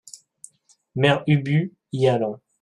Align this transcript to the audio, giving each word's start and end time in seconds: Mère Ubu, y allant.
Mère 0.95 1.23
Ubu, 1.27 1.75
y 1.93 2.07
allant. 2.07 2.39